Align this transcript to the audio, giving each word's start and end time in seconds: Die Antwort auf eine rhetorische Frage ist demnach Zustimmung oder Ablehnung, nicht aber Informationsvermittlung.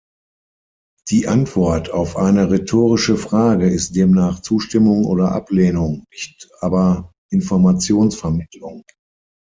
Die 1.11 1.27
Antwort 1.27 1.91
auf 1.91 2.17
eine 2.17 2.49
rhetorische 2.49 3.17
Frage 3.19 3.69
ist 3.69 3.95
demnach 3.95 4.39
Zustimmung 4.41 5.05
oder 5.05 5.31
Ablehnung, 5.31 6.05
nicht 6.09 6.49
aber 6.59 7.13
Informationsvermittlung. 7.29 8.81